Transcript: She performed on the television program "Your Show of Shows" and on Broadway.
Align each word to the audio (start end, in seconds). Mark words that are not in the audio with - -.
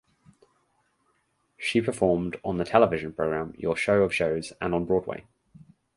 She 1.59 1.79
performed 1.79 2.37
on 2.43 2.57
the 2.57 2.63
television 2.65 3.13
program 3.13 3.53
"Your 3.55 3.75
Show 3.77 4.01
of 4.01 4.15
Shows" 4.15 4.51
and 4.59 4.73
on 4.73 4.85
Broadway. 4.85 5.27